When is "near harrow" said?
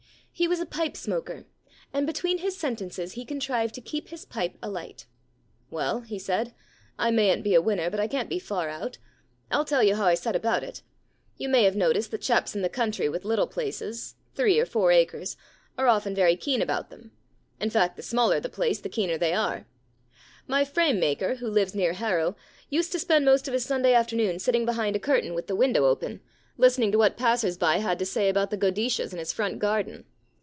21.75-22.35